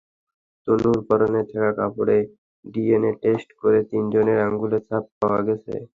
তনুর 0.67 0.97
পরনে 1.07 1.41
থাকা 1.51 1.71
কাপড়ে 1.79 2.17
ডিএনএ 2.65 3.11
টেস্ট 3.23 3.49
করে 3.61 3.79
তিনজনের 3.89 4.39
আঙুলের 4.45 4.81
ছাপ 4.87 5.03
পাওয়া 5.19 5.41
গেছে। 5.47 5.73